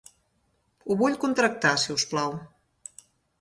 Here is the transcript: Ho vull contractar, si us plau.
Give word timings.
Ho 0.93 0.97
vull 1.01 1.17
contractar, 1.25 1.75
si 1.83 1.93
us 1.97 2.07
plau. 2.15 2.35